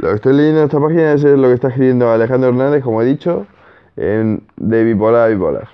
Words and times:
Lo 0.00 0.08
que 0.08 0.14
estoy 0.14 0.32
leyendo 0.32 0.60
en 0.60 0.64
esta 0.64 0.80
página 0.80 1.12
es 1.12 1.22
lo 1.24 1.48
que 1.48 1.52
está 1.52 1.68
escribiendo 1.68 2.10
Alejandro 2.10 2.48
Hernández, 2.48 2.82
como 2.82 3.02
he 3.02 3.04
dicho, 3.04 3.46
en, 3.96 4.42
de 4.56 4.82
bipolar 4.82 5.26
a 5.26 5.26
bipolar. 5.26 5.68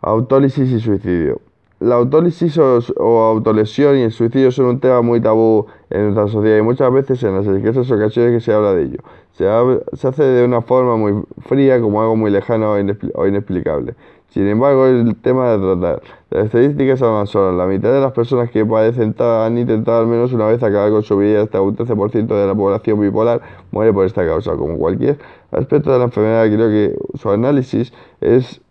Autólisis 0.00 0.70
y 0.70 0.78
suicidio. 0.78 1.40
La 1.84 1.96
autólisis 1.96 2.56
o, 2.56 2.80
autolesión 2.98 3.98
y 3.98 4.02
el 4.02 4.10
suicidio 4.10 4.50
son 4.50 4.66
un 4.66 4.80
tema 4.80 5.02
muy 5.02 5.20
tabú 5.20 5.66
en 5.90 6.04
nuestra 6.04 6.28
sociedad 6.28 6.56
y 6.56 6.62
muchas 6.62 6.90
veces 6.90 7.22
en 7.22 7.34
las 7.34 7.46
escasas 7.46 7.90
ocasiones 7.90 8.32
que 8.32 8.40
se 8.40 8.54
habla 8.54 8.72
de 8.72 8.84
ello. 8.84 8.98
Se, 9.32 9.44
se, 9.92 10.08
hace 10.08 10.22
de 10.22 10.44
una 10.46 10.62
forma 10.62 10.96
muy 10.96 11.24
fría, 11.46 11.78
como 11.82 12.00
algo 12.00 12.16
muy 12.16 12.30
lejano 12.30 12.72
o 12.72 13.26
inexplicable. 13.26 13.94
Sin 14.30 14.48
embargo, 14.48 14.86
el 14.86 15.14
tema 15.16 15.50
de 15.50 15.58
tratar. 15.58 16.02
Las 16.30 16.46
estadísticas 16.46 17.02
avanzan. 17.02 17.58
La 17.58 17.66
mitad 17.66 17.92
de 17.92 18.00
las 18.00 18.12
personas 18.12 18.50
que 18.50 18.64
padecen 18.64 19.14
han 19.20 19.58
intentado 19.58 20.00
al 20.00 20.06
menos 20.06 20.32
una 20.32 20.46
vez 20.46 20.62
acabar 20.62 20.90
con 20.90 21.02
su 21.02 21.18
vida. 21.18 21.42
Hasta 21.42 21.60
un 21.60 21.76
13% 21.76 22.28
de 22.28 22.46
la 22.46 22.54
población 22.54 22.98
bipolar 22.98 23.42
muere 23.70 23.92
por 23.92 24.06
esta 24.06 24.26
causa. 24.26 24.56
Como 24.56 24.78
cualquier 24.78 25.18
aspecto 25.52 25.92
de 25.92 25.98
la 25.98 26.04
enfermedad, 26.06 26.46
creo 26.46 26.68
que 26.68 26.96
su 27.18 27.30
análisis 27.30 27.92
es 28.22 28.62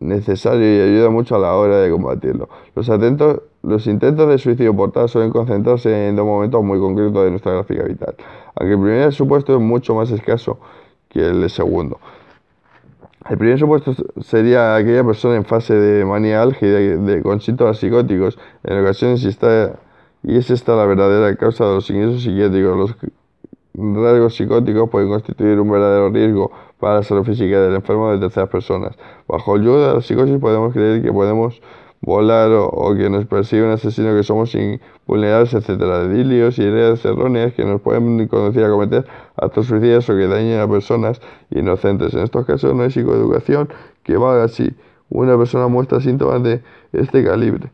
necesario 0.00 0.62
y 0.62 0.80
ayuda 0.80 1.10
mucho 1.10 1.36
a 1.36 1.38
la 1.38 1.54
hora 1.54 1.78
de 1.78 1.90
combatirlo. 1.90 2.48
Los, 2.74 2.88
atentos, 2.90 3.42
los 3.62 3.86
intentos 3.86 4.28
de 4.28 4.38
suicidio 4.38 4.74
portal 4.74 5.08
suelen 5.08 5.30
concentrarse 5.30 6.08
en 6.08 6.16
dos 6.16 6.26
momentos 6.26 6.64
muy 6.64 6.78
concretos 6.78 7.24
de 7.24 7.30
nuestra 7.30 7.52
gráfica 7.52 7.84
vital, 7.84 8.14
aunque 8.56 8.74
el 8.74 8.80
primer 8.80 9.12
supuesto 9.12 9.54
es 9.54 9.60
mucho 9.60 9.94
más 9.94 10.10
escaso 10.10 10.58
que 11.08 11.20
el 11.20 11.48
segundo. 11.50 12.00
El 13.28 13.36
primer 13.36 13.58
supuesto 13.58 13.94
sería 14.22 14.76
aquella 14.76 15.04
persona 15.04 15.36
en 15.36 15.44
fase 15.44 15.74
de 15.74 16.04
manía 16.04 16.42
álgida 16.42 16.78
de, 16.78 17.22
con 17.22 17.40
síntomas 17.40 17.78
psicóticos. 17.78 18.38
En 18.64 18.80
ocasiones, 18.80 19.24
está, 19.24 19.78
y 20.22 20.38
es 20.38 20.50
esta 20.50 20.74
la 20.74 20.86
verdadera 20.86 21.36
causa 21.36 21.66
de 21.66 21.74
los 21.74 21.90
ingresos 21.90 22.22
psiquiátricos. 22.22 22.76
Los 22.76 22.96
rasgos 23.80 24.36
psicóticos 24.36 24.88
pueden 24.90 25.08
constituir 25.08 25.58
un 25.60 25.70
verdadero 25.70 26.10
riesgo 26.10 26.50
para 26.78 26.96
la 26.96 27.02
salud 27.02 27.24
física 27.24 27.60
del 27.60 27.74
enfermo 27.74 28.10
de 28.10 28.18
terceras 28.18 28.48
personas. 28.48 28.96
Bajo 29.26 29.56
el 29.56 29.64
yugo 29.64 29.78
de 29.78 29.94
la 29.94 30.00
psicosis 30.00 30.38
podemos 30.38 30.72
creer 30.72 31.02
que 31.02 31.12
podemos 31.12 31.60
volar 32.00 32.50
o, 32.52 32.94
que 32.96 33.10
nos 33.10 33.26
persigue 33.26 33.62
un 33.62 33.70
asesino, 33.70 34.14
que 34.14 34.22
somos 34.22 34.54
invulnerables, 34.54 35.52
etc. 35.54 35.78
Delirios 36.08 36.58
y 36.58 36.62
ideas 36.62 37.04
erróneas 37.04 37.52
que 37.52 37.64
nos 37.64 37.80
pueden 37.80 38.26
conducir 38.28 38.64
a 38.64 38.70
cometer 38.70 39.06
actos 39.36 39.66
suicidas 39.66 40.08
o 40.08 40.14
que 40.14 40.26
dañen 40.26 40.60
a 40.60 40.68
personas 40.68 41.20
inocentes. 41.50 42.14
En 42.14 42.20
estos 42.20 42.46
casos 42.46 42.74
no 42.74 42.82
hay 42.82 42.90
psicoeducación 42.90 43.68
que 44.02 44.16
valga 44.16 44.48
si 44.48 44.74
una 45.10 45.36
persona 45.36 45.68
muestra 45.68 46.00
síntomas 46.00 46.42
de 46.42 46.62
este 46.92 47.24
calibre. 47.24 47.70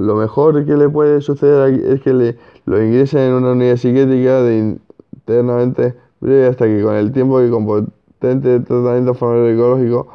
Lo 0.00 0.14
mejor 0.14 0.64
que 0.64 0.76
le 0.76 0.88
puede 0.88 1.20
suceder 1.20 1.74
es 1.84 2.00
que 2.00 2.14
le, 2.14 2.38
lo 2.64 2.82
ingresen 2.82 3.20
en 3.20 3.32
una 3.34 3.52
unidad 3.52 3.76
psiquiátrica 3.76 4.42
de 4.42 4.78
internamente 5.12 5.94
breve 6.20 6.46
hasta 6.46 6.64
que 6.64 6.82
con 6.82 6.94
el 6.94 7.12
tiempo 7.12 7.42
y 7.42 7.50
con 7.50 7.66
potente 7.66 8.60
tratamiento 8.60 9.12
farmacológico 9.12 10.08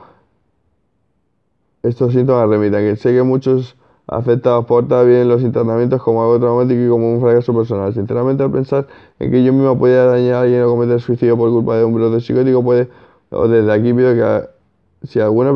estos 1.83 2.13
síntomas 2.13 2.49
remitan. 2.49 2.81
Que 2.81 2.95
sé 2.95 3.13
que 3.13 3.21
muchos 3.21 3.75
afectados 4.07 4.65
portan 4.65 5.07
bien 5.07 5.27
los 5.27 5.43
internamientos 5.43 6.01
como 6.01 6.23
algo 6.23 6.39
traumático 6.39 6.81
y 6.81 6.89
como 6.89 7.13
un 7.13 7.21
fracaso 7.21 7.53
personal. 7.53 7.93
Sinceramente, 7.93 8.41
al 8.41 8.51
pensar 8.51 8.87
en 9.19 9.29
que 9.29 9.43
yo 9.43 9.53
mismo 9.53 9.77
podía 9.77 10.05
dañar 10.05 10.35
a 10.35 10.41
alguien 10.41 10.63
o 10.63 10.69
cometer 10.69 10.99
suicidio 10.99 11.37
por 11.37 11.51
culpa 11.51 11.77
de 11.77 11.83
un 11.83 11.93
brote 11.93 12.21
psicótico, 12.21 12.63
puede, 12.63 12.89
o 13.29 13.47
desde 13.47 13.71
aquí 13.71 13.93
pido 13.93 14.15
que 14.15 14.49
si 15.07 15.19
alguna, 15.19 15.51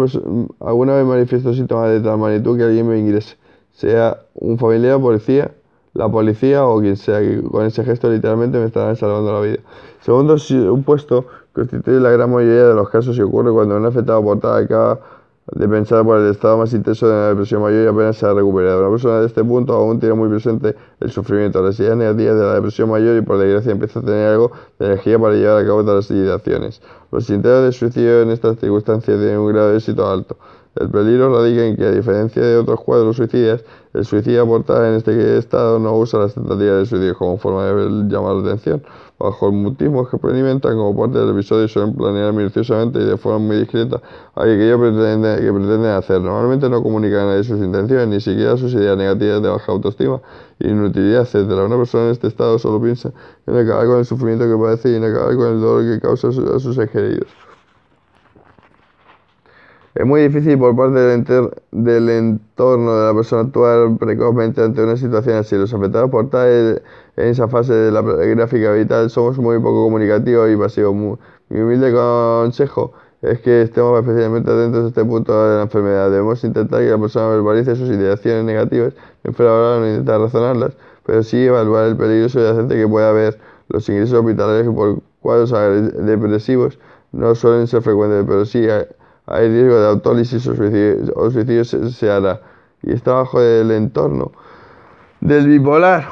alguna 0.59 0.95
vez 0.95 1.05
manifiesto 1.05 1.51
síntomas 1.55 1.89
de 1.89 2.01
tal 2.01 2.19
magnitud 2.19 2.55
que 2.57 2.63
alguien 2.63 2.87
me 2.87 2.99
ingrese 2.99 3.35
sea 3.73 4.19
un 4.35 4.57
familiar, 4.57 4.99
policía, 4.99 5.51
la 5.93 6.09
policía 6.09 6.65
o 6.65 6.79
quien 6.79 6.97
sea, 6.97 7.19
que 7.19 7.41
con 7.41 7.65
ese 7.65 7.83
gesto 7.83 8.09
literalmente 8.09 8.59
me 8.59 8.65
estarán 8.65 8.95
salvando 8.95 9.33
la 9.33 9.41
vida. 9.41 9.59
Segundo 10.01 10.35
un 10.71 10.83
puesto 10.83 11.25
constituye 11.53 11.99
la 11.99 12.11
gran 12.11 12.31
mayoría 12.31 12.67
de 12.67 12.73
los 12.73 12.89
casos 12.89 13.17
y 13.17 13.21
ocurre 13.21 13.51
cuando 13.51 13.75
un 13.77 13.85
afectado 13.85 14.23
portal 14.23 14.63
acaba 14.63 14.99
de 15.51 15.67
pensar 15.67 16.05
por 16.05 16.19
el 16.19 16.29
estado 16.31 16.57
más 16.57 16.73
intenso 16.73 17.07
de 17.07 17.15
la 17.15 17.27
depresión 17.29 17.61
mayor 17.61 17.85
y 17.85 17.87
apenas 17.87 18.17
se 18.17 18.25
ha 18.25 18.33
recuperado. 18.33 18.81
Una 18.81 18.91
persona 18.91 19.19
de 19.19 19.27
este 19.27 19.43
punto 19.43 19.73
aún 19.73 19.99
tiene 19.99 20.13
muy 20.15 20.29
presente 20.29 20.75
el 20.99 21.11
sufrimiento, 21.11 21.61
las 21.61 21.79
ideas 21.79 21.97
negativas 21.97 22.35
de 22.35 22.43
la 22.43 22.53
depresión 22.55 22.89
mayor 22.89 23.17
y 23.17 23.21
por 23.21 23.37
desgracia 23.37 23.71
empieza 23.71 23.99
a 23.99 24.03
tener 24.03 24.29
algo 24.29 24.51
de 24.77 24.85
energía 24.85 25.17
para 25.17 25.33
llevar 25.33 25.63
a 25.63 25.65
cabo 25.65 25.83
todas 25.83 26.09
las 26.11 26.29
acciones. 26.29 26.81
Los 27.11 27.29
intentos 27.29 27.63
de 27.63 27.71
suicidio 27.71 28.21
en 28.21 28.29
estas 28.29 28.59
circunstancias 28.59 29.17
tienen 29.17 29.39
un 29.39 29.51
grado 29.51 29.71
de 29.71 29.77
éxito 29.77 30.07
alto. 30.07 30.37
El 30.79 30.89
peligro 30.89 31.35
radica 31.35 31.65
en 31.65 31.75
que, 31.75 31.83
a 31.83 31.91
diferencia 31.91 32.41
de 32.41 32.55
otros 32.55 32.79
cuadros 32.79 33.17
suicidas, 33.17 33.65
el 33.93 34.05
suicida 34.05 34.45
portal 34.45 34.85
en 34.85 34.93
este 34.93 35.37
estado 35.37 35.77
no 35.77 35.97
usa 35.97 36.19
las 36.19 36.33
tentativas 36.33 36.77
de 36.77 36.85
suicidio 36.85 37.17
como 37.17 37.37
forma 37.37 37.65
de 37.65 38.07
llamar 38.07 38.35
la 38.35 38.43
atención. 38.43 38.81
Bajo 39.19 39.47
el 39.47 39.55
mutismo 39.55 40.07
que 40.07 40.15
experimentan 40.15 40.77
como 40.77 40.97
parte 40.97 41.19
del 41.19 41.31
episodio 41.31 41.67
suelen 41.67 41.93
planear 41.95 42.31
minuciosamente 42.31 42.99
y 42.99 43.03
de 43.03 43.17
forma 43.17 43.39
muy 43.39 43.57
discreta 43.57 44.01
aquello 44.35 44.79
que 44.79 45.41
que 45.41 45.51
pretenden 45.51 45.85
hacer. 45.87 46.21
Normalmente 46.21 46.69
no 46.69 46.81
comunican 46.81 47.19
a 47.19 47.25
nadie 47.25 47.43
sus 47.43 47.59
intenciones, 47.59 48.07
ni 48.07 48.21
siquiera 48.21 48.55
sus 48.55 48.73
ideas 48.73 48.97
negativas 48.97 49.41
de 49.41 49.49
baja 49.49 49.73
autoestima, 49.73 50.21
inutilidad, 50.59 51.23
etc. 51.23 51.51
Una 51.65 51.75
persona 51.75 52.05
en 52.05 52.11
este 52.11 52.27
estado 52.27 52.57
solo 52.57 52.81
piensa 52.81 53.11
en 53.47 53.57
acabar 53.57 53.85
con 53.85 53.99
el 53.99 54.05
sufrimiento 54.05 54.45
que 54.45 54.55
padece 54.55 54.91
y 54.91 54.95
en 54.95 55.03
acabar 55.03 55.35
con 55.35 55.47
el 55.47 55.59
dolor 55.59 55.83
que 55.83 55.99
causa 55.99 56.29
a 56.29 56.31
sus 56.31 56.75
seres 56.75 56.89
queridos. 56.89 57.48
Es 59.95 60.05
muy 60.05 60.21
difícil 60.21 60.57
por 60.59 60.75
parte 60.75 60.99
del, 60.99 62.09
entorno 62.09 62.95
de 62.95 63.07
la 63.07 63.13
persona 63.13 63.41
actuar 63.41 63.97
precozmente 63.97 64.61
ante 64.61 64.83
una 64.83 64.95
situación 64.95 65.37
así. 65.37 65.55
Los 65.57 65.73
afectados 65.73 66.11
por 66.11 66.29
tal 66.29 66.81
en 67.17 67.27
esa 67.27 67.47
fase 67.47 67.73
de 67.73 67.91
la 67.91 68.01
gráfica 68.01 68.71
vital 68.73 69.09
somos 69.09 69.37
muy 69.39 69.57
poco 69.57 69.85
comunicativos 69.85 70.49
y 70.51 70.55
pasivos. 70.55 71.19
Mi 71.49 71.59
humilde 71.59 71.91
consejo 71.91 72.93
es 73.23 73.39
que 73.41 73.63
estemos 73.63 73.99
especialmente 73.99 74.51
atentos 74.51 74.85
a 74.85 74.87
este 74.89 75.03
punto 75.03 75.33
de 75.43 75.55
la 75.57 75.63
enfermedad. 75.63 76.11
Debemos 76.11 76.43
intentar 76.43 76.81
que 76.81 76.89
la 76.91 76.97
persona 76.99 77.29
verbalice 77.29 77.75
sus 77.75 77.89
ideaciones 77.89 78.45
negativas, 78.45 78.93
no 79.23 79.87
intentar 79.87 80.21
razonarlas, 80.21 80.73
pero 81.05 81.23
sí 81.23 81.45
evaluar 81.45 81.87
el 81.87 81.97
peligro 81.97 82.29
subyacente 82.29 82.75
que 82.75 82.87
puede 82.87 83.07
haber. 83.07 83.39
Los 83.69 83.87
ingresos 83.89 84.19
hospitalarios 84.19 84.73
por 84.73 85.01
cuadros 85.19 85.51
depresivos 85.51 86.79
no 87.11 87.35
suelen 87.35 87.67
ser 87.67 87.81
frecuentes, 87.81 88.23
pero 88.27 88.45
sí 88.45 88.67
hay 89.29 89.47
riesgo 89.47 89.79
de 89.79 89.87
autólisis 89.87 90.45
o 90.47 90.55
suicidio, 91.31 91.63
se, 91.63 92.11
hará. 92.11 92.41
Y 92.81 92.93
está 92.93 93.13
bajo 93.13 93.41
el 93.41 93.71
entorno 93.71 94.31
del 95.21 95.47
bipolar 95.47 96.07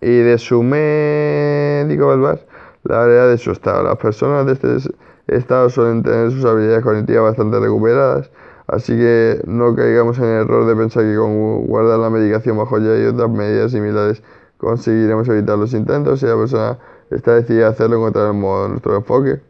y 0.00 0.18
de 0.18 0.36
su 0.38 0.62
médico 0.62 2.08
valvar 2.08 2.44
la 2.84 3.04
área 3.04 3.26
de 3.26 3.38
su 3.38 3.52
estado. 3.52 3.84
Las 3.84 3.96
personas 3.96 4.46
de 4.46 4.52
este 4.52 4.92
estado 5.28 5.70
suelen 5.70 6.02
tener 6.02 6.30
sus 6.32 6.44
habilidades 6.44 6.82
cognitivas 6.82 7.22
bastante 7.22 7.60
recuperadas, 7.60 8.30
así 8.66 8.96
que 8.96 9.40
no 9.46 9.74
caigamos 9.74 10.18
en 10.18 10.24
el 10.24 10.42
error 10.42 10.66
de 10.66 10.76
pensar 10.76 11.04
que 11.04 11.16
con 11.16 11.66
guardar 11.66 12.00
la 12.00 12.10
medicación 12.10 12.58
bajo 12.58 12.78
ya 12.78 12.98
y 12.98 13.06
otras 13.06 13.30
medidas 13.30 13.70
similares 13.70 14.22
conseguiremos 14.58 15.28
evitar 15.28 15.56
los 15.56 15.72
intentos. 15.72 16.20
Si 16.20 16.26
la 16.26 16.36
persona 16.36 16.78
está 17.10 17.36
decidida 17.36 17.68
a 17.68 17.70
hacerlo, 17.70 17.96
encontrar 17.96 18.26
el 18.26 18.34
modo. 18.34 18.68
Nuestro 18.68 18.96
enfoque 18.96 19.40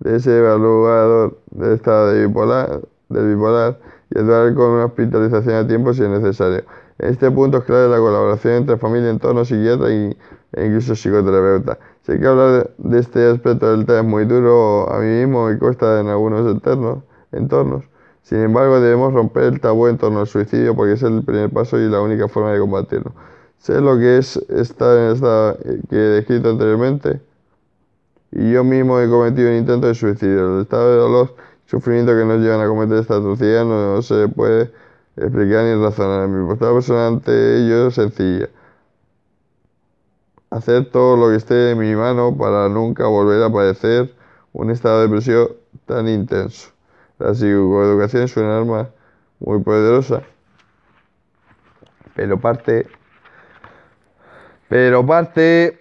de 0.00 0.16
ese 0.16 0.38
evaluador 0.38 1.38
del 1.50 1.72
estado 1.72 2.12
de 2.12 2.26
bipolar, 2.26 2.80
del 3.08 3.34
bipolar 3.34 3.78
y 4.10 4.18
actuar 4.18 4.54
con 4.54 4.70
una 4.70 4.84
hospitalización 4.86 5.54
a 5.56 5.66
tiempo 5.66 5.92
si 5.92 6.02
es 6.02 6.08
necesario. 6.08 6.64
En 6.98 7.10
este 7.10 7.30
punto 7.30 7.58
es 7.58 7.64
clave 7.64 7.88
la 7.88 7.98
colaboración 7.98 8.54
entre 8.54 8.76
familia, 8.78 9.10
entorno, 9.10 9.44
psiquiatra 9.44 9.90
y, 9.90 10.16
e 10.52 10.66
incluso 10.66 10.94
psicoterapeuta. 10.94 11.78
Sé 12.02 12.18
que 12.18 12.26
hablar 12.26 12.70
de 12.78 12.98
este 12.98 13.28
aspecto 13.28 13.70
del 13.70 13.84
tema 13.84 14.00
es 14.00 14.04
muy 14.04 14.24
duro, 14.24 14.90
a 14.90 15.00
mí 15.00 15.06
mismo 15.06 15.48
me 15.48 15.58
cuesta 15.58 16.00
en 16.00 16.08
algunos 16.08 16.50
entornos, 16.50 17.02
entornos. 17.32 17.84
Sin 18.22 18.38
embargo, 18.38 18.80
debemos 18.80 19.12
romper 19.12 19.44
el 19.44 19.60
tabú 19.60 19.86
en 19.86 19.98
torno 19.98 20.20
al 20.20 20.26
suicidio 20.26 20.74
porque 20.74 20.94
es 20.94 21.02
el 21.02 21.22
primer 21.22 21.50
paso 21.50 21.78
y 21.78 21.88
la 21.88 22.00
única 22.00 22.28
forma 22.28 22.52
de 22.52 22.60
combatirlo. 22.60 23.12
Sé 23.58 23.80
lo 23.80 23.98
que 23.98 24.18
es 24.18 24.36
estar 24.48 24.96
en 24.96 25.12
esta 25.12 25.56
que 25.88 25.96
he 25.96 25.98
descrito 25.98 26.50
anteriormente 26.50 27.20
y 28.32 28.52
yo 28.52 28.64
mismo 28.64 29.00
he 29.00 29.08
cometido 29.08 29.50
un 29.50 29.56
intento 29.56 29.86
de 29.86 29.94
suicidio. 29.94 30.56
El 30.56 30.62
estado 30.62 30.90
de 30.90 30.96
dolor 30.96 31.36
y 31.66 31.70
sufrimiento 31.70 32.12
que 32.12 32.24
nos 32.24 32.40
llevan 32.40 32.60
a 32.60 32.66
cometer 32.66 32.98
esta 32.98 33.16
atrocidad 33.16 33.64
no, 33.64 34.02
se 34.02 34.28
puede 34.28 34.72
explicar 35.16 35.64
ni 35.64 35.82
razonar. 35.82 36.28
Mi 36.28 36.46
postura 36.46 36.72
personal 36.72 37.14
ante 37.14 37.32
ello 37.32 37.88
es 37.88 37.94
sencilla. 37.94 38.48
Hacer 40.50 40.90
todo 40.90 41.16
lo 41.16 41.30
que 41.30 41.36
esté 41.36 41.72
en 41.72 41.78
mi 41.78 41.94
mano 41.94 42.36
para 42.36 42.68
nunca 42.68 43.06
volver 43.06 43.42
a 43.42 43.50
padecer 43.50 44.14
un 44.52 44.70
estado 44.70 45.00
de 45.00 45.08
depresión 45.08 45.48
tan 45.86 46.08
intenso. 46.08 46.70
La 47.18 47.34
psicoeducación 47.34 48.24
es 48.24 48.36
una 48.36 48.58
arma 48.58 48.90
muy 49.38 49.62
poderosa, 49.62 50.22
pero 52.14 52.38
parte, 52.38 52.86
pero 54.68 55.04
parte, 55.04 55.78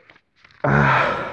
ah, 0.63 1.25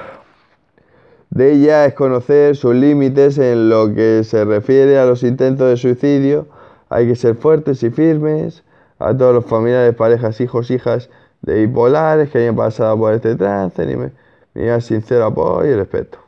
de 1.33 1.53
ella 1.53 1.87
es 1.87 1.95
conocer 1.95 2.57
sus 2.57 2.75
límites 2.75 3.39
en 3.39 3.71
lo 3.71 3.95
que 3.95 4.23
se 4.23 4.45
refiere 4.45 4.99
a 4.99 5.07
los 5.07 5.23
intentos 5.23 5.67
de 5.67 5.79
suicidio. 5.79 6.47
Hay 6.91 7.07
que 7.09 7.17
ser 7.17 7.37
fuertes 7.37 7.83
y 7.83 7.91
firmes 7.91 8.65
a 8.99 9.17
todos 9.17 9.35
los 9.35 9.47
familiares, 9.47 9.95
parejas, 9.95 10.43
hijos, 10.43 10.71
hijas 10.71 11.09
de 11.41 11.67
bipolares 11.67 12.29
que 12.29 12.39
hayan 12.39 12.55
pasado 12.55 12.99
por 12.99 13.15
este 13.15 13.35
trance, 13.35 13.87
mi, 13.87 14.11
mi 14.53 14.81
sincero 14.83 15.25
apoyo 15.25 15.65
y 15.71 15.75
respeto. 15.75 16.22